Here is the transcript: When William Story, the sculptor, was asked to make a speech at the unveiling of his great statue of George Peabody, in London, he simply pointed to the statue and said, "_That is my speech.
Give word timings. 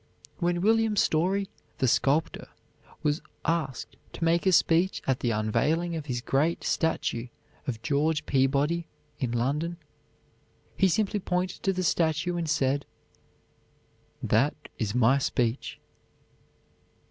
When 0.39 0.61
William 0.61 0.95
Story, 0.95 1.47
the 1.77 1.87
sculptor, 1.87 2.47
was 3.03 3.21
asked 3.45 3.97
to 4.13 4.23
make 4.23 4.47
a 4.47 4.51
speech 4.51 4.99
at 5.05 5.19
the 5.19 5.29
unveiling 5.29 5.95
of 5.95 6.07
his 6.07 6.21
great 6.21 6.63
statue 6.63 7.27
of 7.67 7.83
George 7.83 8.25
Peabody, 8.25 8.87
in 9.19 9.31
London, 9.31 9.77
he 10.75 10.87
simply 10.87 11.19
pointed 11.19 11.61
to 11.61 11.71
the 11.71 11.83
statue 11.83 12.35
and 12.35 12.49
said, 12.49 12.87
"_That 14.25 14.55
is 14.79 14.95
my 14.95 15.19
speech. 15.19 15.77